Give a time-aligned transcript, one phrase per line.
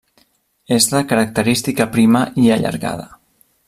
[0.77, 3.09] És de característica prima i allargada.